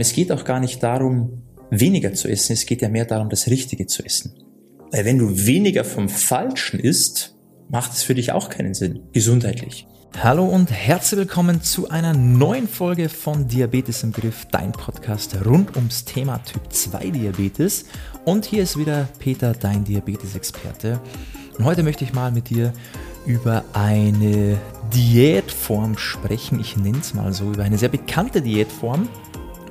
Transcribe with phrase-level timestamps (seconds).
[0.00, 3.48] Es geht auch gar nicht darum, weniger zu essen, es geht ja mehr darum, das
[3.48, 4.32] Richtige zu essen.
[4.92, 7.34] Weil wenn du weniger vom Falschen isst,
[7.68, 9.88] macht es für dich auch keinen Sinn, gesundheitlich.
[10.22, 15.74] Hallo und herzlich willkommen zu einer neuen Folge von Diabetes im Griff, dein Podcast rund
[15.74, 17.86] ums Thema Typ 2 Diabetes.
[18.24, 21.00] Und hier ist wieder Peter, dein Diabetes-Experte.
[21.58, 22.72] Und heute möchte ich mal mit dir
[23.26, 24.58] über eine
[24.94, 26.60] Diätform sprechen.
[26.60, 29.08] Ich nenne es mal so, über eine sehr bekannte Diätform,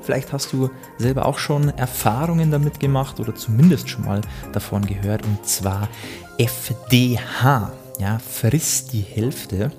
[0.08, 4.22] Vielleicht hast du selber auch schon Erfahrungen damit gemacht oder zumindest schon mal
[4.54, 5.90] davon gehört und zwar
[6.38, 7.73] FDH.
[8.00, 9.70] Ja, frisst die Hälfte.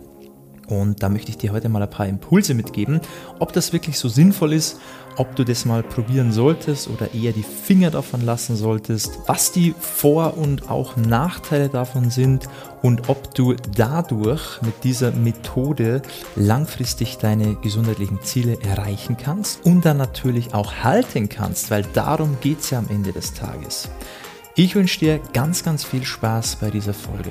[0.68, 3.00] Und da möchte ich dir heute mal ein paar Impulse mitgeben,
[3.38, 4.78] ob das wirklich so sinnvoll ist
[5.18, 9.74] ob du das mal probieren solltest oder eher die Finger davon lassen solltest, was die
[9.78, 12.48] Vor- und auch Nachteile davon sind
[12.82, 16.02] und ob du dadurch mit dieser Methode
[16.36, 22.60] langfristig deine gesundheitlichen Ziele erreichen kannst und dann natürlich auch halten kannst, weil darum geht
[22.60, 23.88] es ja am Ende des Tages.
[24.54, 27.30] Ich wünsche dir ganz, ganz viel Spaß bei dieser Folge.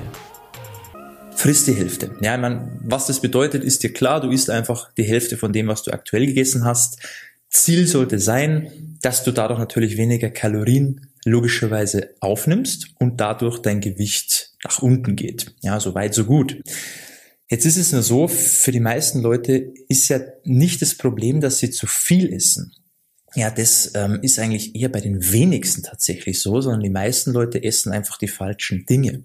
[1.38, 2.16] Friss die Hälfte.
[2.20, 4.20] Ja, meine, was das bedeutet, ist dir klar.
[4.20, 6.98] Du isst einfach die Hälfte von dem, was du aktuell gegessen hast.
[7.48, 14.50] Ziel sollte sein, dass du dadurch natürlich weniger Kalorien logischerweise aufnimmst und dadurch dein Gewicht
[14.64, 15.54] nach unten geht.
[15.60, 16.60] Ja, so weit, so gut.
[17.48, 21.58] Jetzt ist es nur so, für die meisten Leute ist ja nicht das Problem, dass
[21.58, 22.72] sie zu viel essen.
[23.36, 27.62] Ja, das ähm, ist eigentlich eher bei den wenigsten tatsächlich so, sondern die meisten Leute
[27.62, 29.22] essen einfach die falschen Dinge.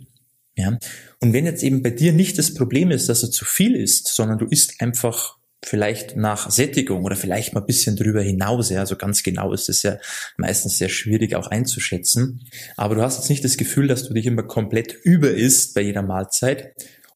[0.56, 0.78] Ja,
[1.20, 4.08] und wenn jetzt eben bei dir nicht das Problem ist, dass er zu viel isst,
[4.08, 8.70] sondern du isst einfach vielleicht nach Sättigung oder vielleicht mal ein bisschen drüber hinaus.
[8.70, 9.98] Ja, also ganz genau ist es ja
[10.38, 12.42] meistens sehr schwierig auch einzuschätzen.
[12.76, 15.82] Aber du hast jetzt nicht das Gefühl, dass du dich immer komplett über isst bei
[15.82, 16.74] jeder Mahlzeit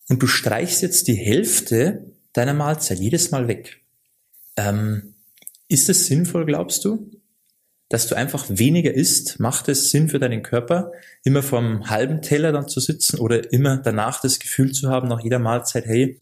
[0.08, 3.82] und du streichst jetzt die Hälfte deiner Mahlzeit jedes Mal weg.
[4.56, 5.16] Ähm,
[5.68, 7.12] ist es sinnvoll, glaubst du?
[7.90, 10.92] Dass du einfach weniger isst, macht es Sinn für deinen Körper,
[11.24, 15.24] immer vom halben Teller dann zu sitzen oder immer danach das Gefühl zu haben, nach
[15.24, 16.20] jeder Mahlzeit, hey,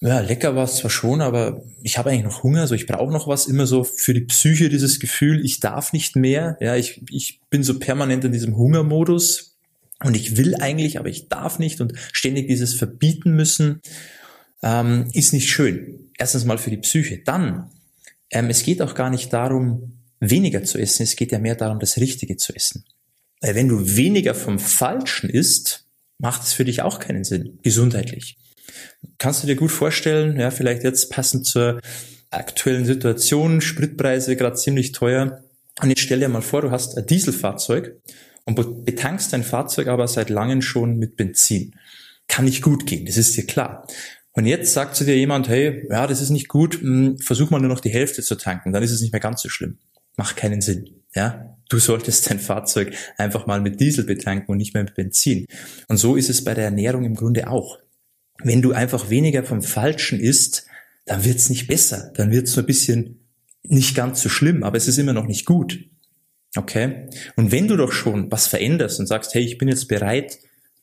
[0.00, 3.12] ja, lecker war es zwar schon, aber ich habe eigentlich noch Hunger, so ich brauche
[3.12, 6.58] noch was, immer so für die Psyche dieses Gefühl, ich darf nicht mehr.
[6.60, 9.56] Ja, ich, ich bin so permanent in diesem Hungermodus
[10.02, 13.80] und ich will eigentlich, aber ich darf nicht und ständig dieses verbieten müssen,
[14.62, 16.10] ähm, ist nicht schön.
[16.18, 17.22] Erstens mal für die Psyche.
[17.24, 17.70] Dann,
[18.30, 21.78] ähm, es geht auch gar nicht darum, weniger zu essen, es geht ja mehr darum,
[21.80, 22.84] das Richtige zu essen.
[23.40, 25.86] Weil wenn du weniger vom Falschen isst,
[26.18, 28.38] macht es für dich auch keinen Sinn, gesundheitlich.
[29.18, 31.80] Kannst du dir gut vorstellen, ja, vielleicht jetzt passend zur
[32.30, 35.42] aktuellen Situation, Spritpreise gerade ziemlich teuer.
[35.80, 38.00] Und jetzt stell dir mal vor, du hast ein Dieselfahrzeug
[38.44, 41.74] und betankst dein Fahrzeug aber seit langem schon mit Benzin.
[42.28, 43.86] Kann nicht gut gehen, das ist dir klar.
[44.32, 47.60] Und jetzt sagt zu dir jemand, hey, ja, das ist nicht gut, hm, versuch mal
[47.60, 49.78] nur noch die Hälfte zu tanken, dann ist es nicht mehr ganz so schlimm.
[50.16, 51.02] Macht keinen Sinn.
[51.14, 55.46] Ja, du solltest dein Fahrzeug einfach mal mit Diesel betanken und nicht mehr mit Benzin.
[55.88, 57.78] Und so ist es bei der Ernährung im Grunde auch
[58.42, 60.66] wenn du einfach weniger vom Falschen isst,
[61.06, 62.12] dann wird's nicht besser.
[62.16, 63.20] Dann wird's nur ein bisschen
[63.62, 65.78] nicht ganz so schlimm, aber es ist immer noch nicht gut.
[66.56, 67.08] Okay?
[67.36, 70.38] Und wenn du doch schon was veränderst und sagst, hey, ich bin jetzt bereit,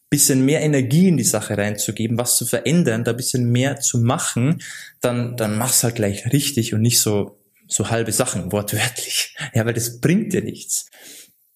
[0.09, 4.61] bisschen mehr Energie in die Sache reinzugeben, was zu verändern, da bisschen mehr zu machen,
[4.99, 7.40] dann, dann mach's halt gleich richtig und nicht so,
[7.71, 9.35] so halbe Sachen, wortwörtlich.
[9.53, 10.87] Ja, weil das bringt dir nichts.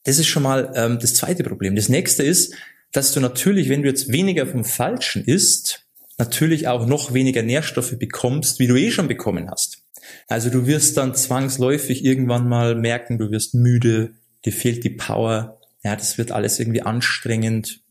[0.03, 1.75] Das ist schon mal ähm, das zweite Problem.
[1.75, 2.53] Das nächste ist,
[2.91, 5.85] dass du natürlich, wenn du jetzt weniger vom Falschen isst,
[6.17, 9.79] natürlich auch noch weniger Nährstoffe bekommst, wie du eh schon bekommen hast.
[10.27, 14.11] Also du wirst dann zwangsläufig irgendwann mal merken, du wirst müde,
[14.45, 17.81] dir fehlt die Power, ja, das wird alles irgendwie anstrengend.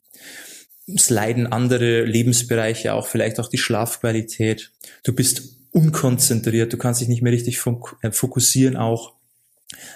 [0.86, 4.70] Es leiden andere Lebensbereiche auch, vielleicht auch die Schlafqualität.
[5.02, 7.60] Du bist unkonzentriert, du kannst dich nicht mehr richtig
[8.02, 9.14] äh, fokussieren auch.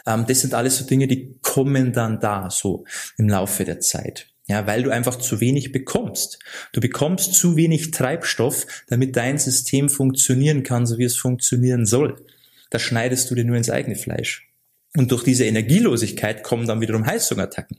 [0.07, 2.85] Ähm, das sind alles so Dinge, die kommen dann da so
[3.17, 4.27] im Laufe der Zeit.
[4.49, 6.39] Ja, weil du einfach zu wenig bekommst.
[6.73, 12.25] Du bekommst zu wenig Treibstoff, damit dein System funktionieren kann, so wie es funktionieren soll.
[12.71, 14.48] Da schneidest du dir nur ins eigene Fleisch.
[14.99, 17.79] Und durch diese Energielosigkeit kommen dann wiederum Heißhungerattacken.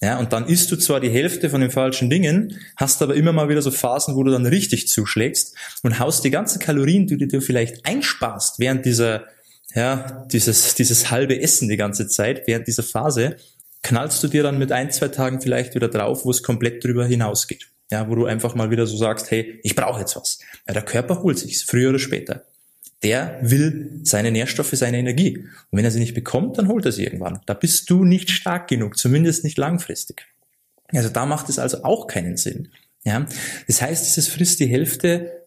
[0.00, 3.32] Ja, und dann isst du zwar die Hälfte von den falschen Dingen, hast aber immer
[3.32, 7.18] mal wieder so Phasen, wo du dann richtig zuschlägst und haust die ganzen Kalorien, die
[7.18, 9.26] du dir vielleicht einsparst während dieser,
[9.74, 13.36] ja, dieses, dieses halbe Essen die ganze Zeit, während dieser Phase,
[13.82, 17.04] knallst du dir dann mit ein, zwei Tagen vielleicht wieder drauf, wo es komplett drüber
[17.04, 17.68] hinausgeht.
[17.90, 20.38] Ja, wo du einfach mal wieder so sagst, hey, ich brauche jetzt was.
[20.66, 22.46] Ja, der Körper holt sich's, früher oder später.
[23.04, 25.38] Der will seine Nährstoffe, seine Energie.
[25.38, 27.40] Und wenn er sie nicht bekommt, dann holt er sie irgendwann.
[27.46, 30.26] Da bist du nicht stark genug, zumindest nicht langfristig.
[30.88, 32.68] Also da macht es also auch keinen Sinn.
[33.04, 33.26] Ja,
[33.66, 35.44] das heißt, dieses frisst die Hälfte.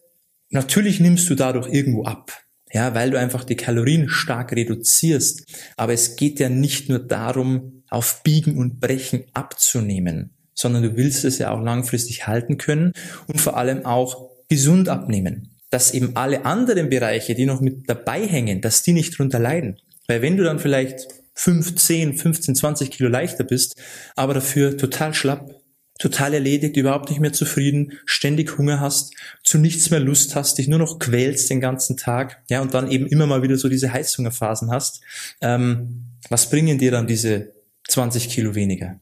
[0.50, 2.32] Natürlich nimmst du dadurch irgendwo ab.
[2.72, 5.44] Ja, weil du einfach die Kalorien stark reduzierst.
[5.76, 11.24] Aber es geht ja nicht nur darum, auf Biegen und Brechen abzunehmen, sondern du willst
[11.24, 12.92] es ja auch langfristig halten können
[13.26, 15.57] und vor allem auch gesund abnehmen.
[15.70, 19.78] Dass eben alle anderen Bereiche, die noch mit dabei hängen, dass die nicht drunter leiden.
[20.06, 23.76] Weil wenn du dann vielleicht 5, 10, 15, 20 Kilo leichter bist,
[24.16, 25.54] aber dafür total schlapp,
[25.98, 30.68] total erledigt, überhaupt nicht mehr zufrieden, ständig Hunger hast, zu nichts mehr Lust hast, dich
[30.68, 33.92] nur noch quälst den ganzen Tag, ja, und dann eben immer mal wieder so diese
[33.92, 35.00] Heißhungerphasen hast,
[35.40, 37.52] ähm, was bringen dir dann diese
[37.88, 38.98] 20 Kilo weniger?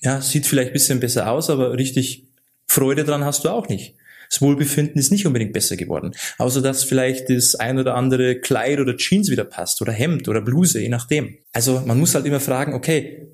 [0.00, 2.24] Ja, sieht vielleicht bisschen besser aus, aber richtig
[2.66, 3.94] Freude dran hast du auch nicht.
[4.32, 6.14] Das Wohlbefinden ist nicht unbedingt besser geworden.
[6.38, 10.40] Außer dass vielleicht das ein oder andere Kleid oder Jeans wieder passt oder Hemd oder
[10.40, 11.36] Bluse, je nachdem.
[11.52, 13.28] Also man muss halt immer fragen, okay,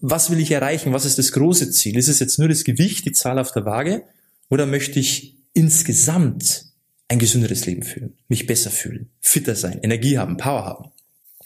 [0.00, 0.92] was will ich erreichen?
[0.92, 1.96] Was ist das große Ziel?
[1.96, 4.02] Ist es jetzt nur das Gewicht, die Zahl auf der Waage?
[4.48, 6.64] Oder möchte ich insgesamt
[7.06, 10.90] ein gesünderes Leben führen, mich besser fühlen, fitter sein, Energie haben, Power haben,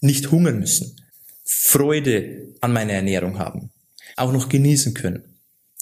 [0.00, 0.96] nicht hungern müssen,
[1.44, 3.70] Freude an meiner Ernährung haben,
[4.16, 5.24] auch noch genießen können.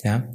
[0.02, 0.28] Ja?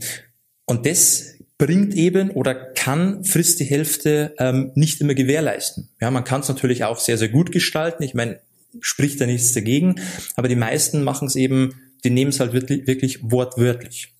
[0.65, 5.89] Und das bringt eben oder kann frisst die Hälfte ähm, nicht immer gewährleisten.
[5.99, 8.03] Ja, man kann es natürlich auch sehr, sehr gut gestalten.
[8.03, 8.39] Ich meine,
[8.79, 9.99] spricht da nichts dagegen,
[10.35, 11.73] aber die meisten machen es eben,
[12.03, 14.13] die nehmen es halt wirklich, wirklich wortwörtlich.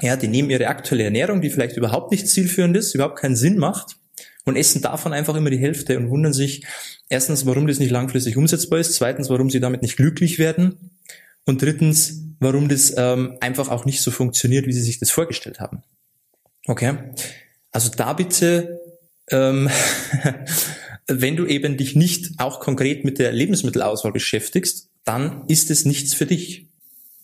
[0.00, 3.58] Ja, die nehmen ihre aktuelle Ernährung, die vielleicht überhaupt nicht zielführend ist, überhaupt keinen Sinn
[3.58, 3.96] macht
[4.44, 6.64] und essen davon einfach immer die Hälfte und wundern sich
[7.08, 10.92] erstens, warum das nicht langfristig umsetzbar ist, zweitens, warum sie damit nicht glücklich werden
[11.44, 15.60] und drittens, warum das ähm, einfach auch nicht so funktioniert, wie sie sich das vorgestellt
[15.60, 15.82] haben.
[16.68, 16.98] Okay.
[17.72, 18.80] Also da bitte,
[19.30, 19.68] ähm,
[21.08, 26.14] wenn du eben dich nicht auch konkret mit der Lebensmittelauswahl beschäftigst, dann ist es nichts
[26.14, 26.68] für dich.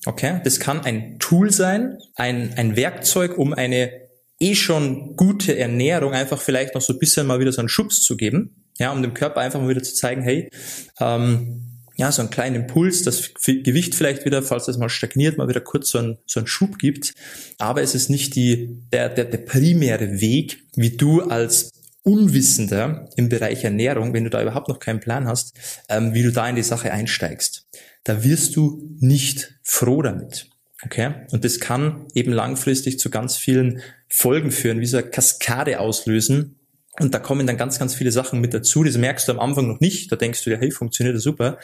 [0.07, 0.41] Okay?
[0.45, 3.93] Das kann ein Tool sein, ein, ein Werkzeug, um eine
[4.41, 8.03] eh schon gute Ernährung einfach vielleicht noch so ein bisschen mal wieder so einen Schubs
[8.03, 8.65] zu geben.
[8.79, 10.51] Ja, um dem Körper einfach mal wieder zu zeigen, hey,
[10.99, 15.49] ähm, ja, so einen kleinen Impuls, das Gewicht vielleicht wieder, falls das mal stagniert, mal
[15.49, 17.15] wieder kurz so einen, so einen Schub gibt.
[17.59, 21.71] Aber es ist nicht die, der, der, der primäre Weg, wie du als
[22.03, 25.55] Unwissender im Bereich Ernährung, wenn du da überhaupt noch keinen Plan hast,
[25.89, 27.67] ähm, wie du da in die Sache einsteigst.
[28.03, 30.51] Da wirst du nicht froh damit.
[30.85, 31.15] Okay?
[31.31, 36.57] Und das kann eben langfristig zu ganz vielen Folgen führen, wie so eine Kaskade auslösen,
[37.01, 38.85] und da kommen dann ganz, ganz viele Sachen mit dazu.
[38.85, 40.13] Das merkst du am Anfang noch nicht.
[40.13, 41.59] Da denkst du dir, hey, funktioniert das super.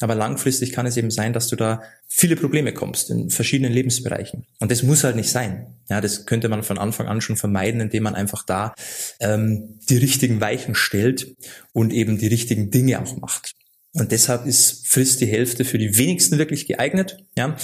[0.00, 4.46] Aber langfristig kann es eben sein, dass du da viele Probleme kommst in verschiedenen Lebensbereichen.
[4.58, 5.76] Und das muss halt nicht sein.
[5.88, 8.74] Ja, das könnte man von Anfang an schon vermeiden, indem man einfach da
[9.20, 11.36] ähm, die richtigen Weichen stellt
[11.72, 13.52] und eben die richtigen Dinge auch macht.
[13.92, 17.18] Und deshalb ist Frist die Hälfte für die wenigsten wirklich geeignet.
[17.36, 17.56] Ja,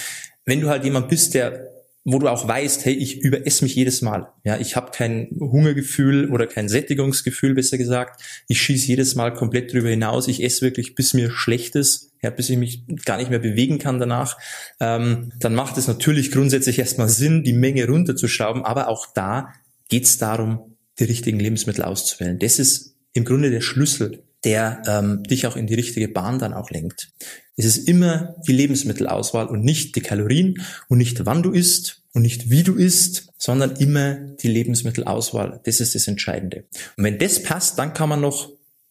[0.44, 4.02] wenn du halt jemand bist, der wo du auch weißt, hey, ich überesse mich jedes
[4.02, 4.32] Mal.
[4.44, 8.22] Ja, ich habe kein Hungergefühl oder kein Sättigungsgefühl, besser gesagt.
[8.48, 10.28] Ich schieße jedes Mal komplett drüber hinaus.
[10.28, 13.78] Ich esse wirklich, bis mir schlecht ist, ja, bis ich mich gar nicht mehr bewegen
[13.78, 14.38] kann danach.
[14.80, 18.64] Ähm, dann macht es natürlich grundsätzlich erstmal Sinn, die Menge runterzuschrauben.
[18.64, 19.52] Aber auch da
[19.88, 22.38] geht es darum, die richtigen Lebensmittel auszuwählen.
[22.38, 26.55] Das ist im Grunde der Schlüssel, der ähm, dich auch in die richtige Bahn dann
[26.55, 27.11] auch lenkt.
[27.56, 32.23] Es ist immer die Lebensmittelauswahl und nicht die Kalorien und nicht wann du isst und
[32.23, 35.61] nicht wie du isst, sondern immer die Lebensmittelauswahl.
[35.64, 36.64] Das ist das Entscheidende.
[36.96, 38.50] Und wenn das passt, dann kann man noch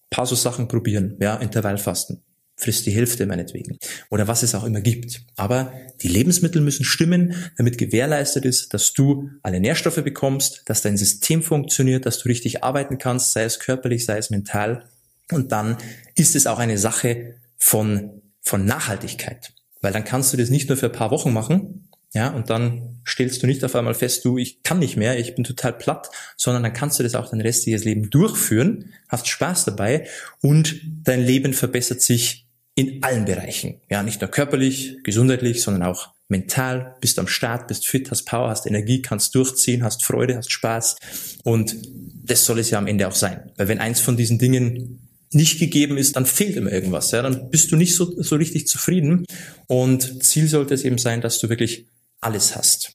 [0.10, 1.18] paar so Sachen probieren.
[1.20, 2.22] Ja, Intervallfasten.
[2.60, 3.78] Frisst die Hälfte meinetwegen.
[4.10, 5.22] Oder was es auch immer gibt.
[5.36, 5.72] Aber
[6.02, 11.44] die Lebensmittel müssen stimmen, damit gewährleistet ist, dass du alle Nährstoffe bekommst, dass dein System
[11.44, 14.86] funktioniert, dass du richtig arbeiten kannst, sei es körperlich, sei es mental.
[15.32, 15.78] Und dann
[16.16, 19.54] ist es auch eine Sache von von Nachhaltigkeit.
[19.82, 23.02] Weil dann kannst du das nicht nur für ein paar Wochen machen, ja, und dann
[23.06, 26.10] stellst du nicht auf einmal fest, du, ich kann nicht mehr, ich bin total platt,
[26.38, 30.08] sondern dann kannst du das auch dein restliches Leben durchführen, hast Spaß dabei
[30.42, 33.82] und dein Leben verbessert sich in allen Bereichen.
[33.90, 38.50] Ja, nicht nur körperlich, gesundheitlich, sondern auch mental, bist am Start, bist fit, hast Power,
[38.50, 40.96] hast Energie, kannst durchziehen, hast Freude, hast Spaß
[41.44, 41.76] und
[42.24, 43.52] das soll es ja am Ende auch sein.
[43.58, 47.12] Weil wenn eins von diesen Dingen nicht gegeben ist, dann fehlt immer irgendwas.
[47.12, 47.22] Ja?
[47.22, 49.26] Dann bist du nicht so, so richtig zufrieden.
[49.68, 51.88] Und Ziel sollte es eben sein, dass du wirklich
[52.22, 52.94] alles hast.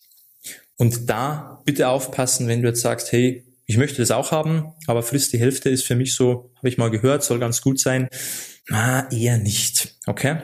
[0.77, 5.03] Und da bitte aufpassen, wenn du jetzt sagst, hey, ich möchte das auch haben, aber
[5.03, 8.09] frisst die Hälfte ist für mich so, habe ich mal gehört, soll ganz gut sein.
[8.69, 9.97] Na, eher nicht.
[10.07, 10.39] Okay?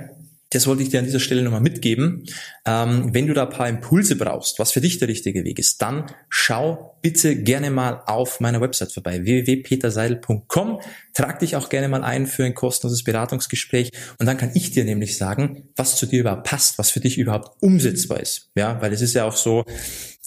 [0.51, 2.25] Das wollte ich dir an dieser Stelle nochmal mitgeben.
[2.65, 5.83] Ähm, wenn du da ein paar Impulse brauchst, was für dich der richtige Weg ist,
[5.83, 10.81] dann schau bitte gerne mal auf meiner Website vorbei, www.peterseidel.com.
[11.13, 14.85] Trag dich auch gerne mal ein für ein kostenloses Beratungsgespräch und dann kann ich dir
[14.85, 18.51] nämlich sagen, was zu dir überhaupt passt, was für dich überhaupt umsetzbar ist.
[18.57, 19.65] Ja, weil es ist ja auch so,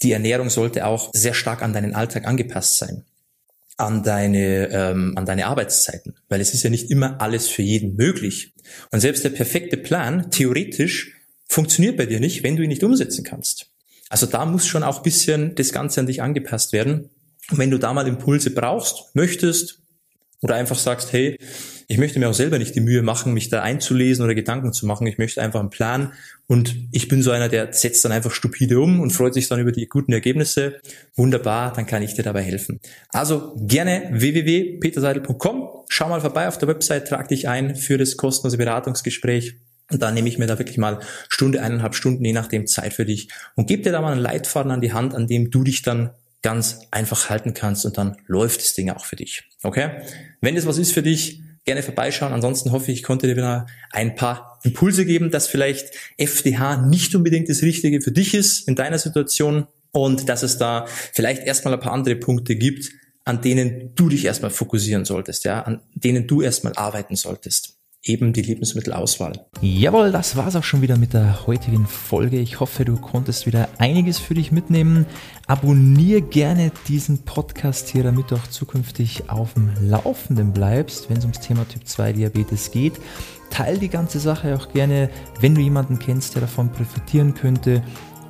[0.02, 3.04] die Ernährung sollte auch sehr stark an deinen Alltag angepasst sein.
[3.76, 7.96] An deine, ähm, an deine Arbeitszeiten, weil es ist ja nicht immer alles für jeden
[7.96, 8.54] möglich.
[8.90, 11.16] Und selbst der perfekte Plan, theoretisch,
[11.48, 13.66] funktioniert bei dir nicht, wenn du ihn nicht umsetzen kannst.
[14.08, 17.10] Also da muss schon auch bisschen das Ganze an dich angepasst werden.
[17.50, 19.82] Und wenn du da mal Impulse brauchst, möchtest,
[20.42, 21.38] oder einfach sagst, hey,
[21.88, 24.86] ich möchte mir auch selber nicht die Mühe machen, mich da einzulesen oder Gedanken zu
[24.86, 25.06] machen.
[25.06, 26.12] Ich möchte einfach einen Plan
[26.46, 29.60] und ich bin so einer, der setzt dann einfach stupide um und freut sich dann
[29.60, 30.80] über die guten Ergebnisse.
[31.14, 32.80] Wunderbar, dann kann ich dir dabei helfen.
[33.10, 35.68] Also gerne www.peterseidel.com.
[35.88, 39.56] Schau mal vorbei auf der Website, trag dich ein für das kostenlose Beratungsgespräch.
[39.90, 43.04] Und dann nehme ich mir da wirklich mal Stunde, eineinhalb Stunden, je nachdem Zeit für
[43.04, 45.82] dich und gebe dir da mal einen Leitfaden an die Hand, an dem du dich
[45.82, 46.10] dann
[46.42, 49.44] ganz einfach halten kannst und dann läuft das Ding auch für dich.
[49.62, 50.02] Okay?
[50.40, 52.32] Wenn das was ist für dich, gerne vorbeischauen.
[52.32, 57.14] Ansonsten hoffe ich, ich konnte dir wieder ein paar Impulse geben, dass vielleicht FDH nicht
[57.14, 61.74] unbedingt das Richtige für dich ist in deiner Situation und dass es da vielleicht erstmal
[61.74, 62.90] ein paar andere Punkte gibt,
[63.24, 68.32] an denen du dich erstmal fokussieren solltest, ja, an denen du erstmal arbeiten solltest eben
[68.32, 69.46] die Lebensmittelauswahl.
[69.60, 72.38] Jawohl, das war's auch schon wieder mit der heutigen Folge.
[72.38, 75.06] Ich hoffe, du konntest wieder einiges für dich mitnehmen.
[75.46, 81.24] Abonnier gerne diesen Podcast hier, damit du auch zukünftig auf dem Laufenden bleibst, wenn es
[81.24, 82.94] ums Thema Typ 2 Diabetes geht.
[83.50, 87.82] Teil die ganze Sache auch gerne, wenn du jemanden kennst, der davon profitieren könnte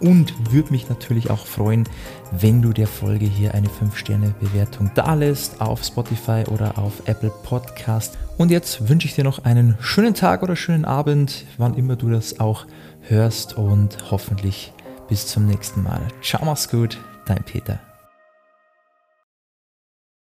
[0.03, 1.89] und würde mich natürlich auch freuen,
[2.31, 8.19] wenn du der Folge hier eine 5-Sterne-Bewertung dalässt auf Spotify oder auf Apple Podcast.
[8.37, 12.11] Und jetzt wünsche ich dir noch einen schönen Tag oder schönen Abend, wann immer du
[12.11, 12.67] das auch
[13.09, 14.73] hörst und hoffentlich
[15.09, 16.01] bis zum nächsten Mal.
[16.23, 17.92] Ciao, mach's gut, dein Peter.